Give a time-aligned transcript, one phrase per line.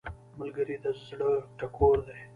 [0.39, 2.19] ملګری د زړه ټکور دی